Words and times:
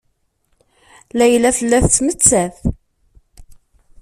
Layla 1.17 1.49
tella 1.57 1.77
tettmettat. 1.83 2.55